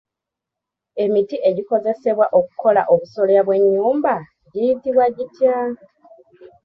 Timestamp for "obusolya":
2.93-3.41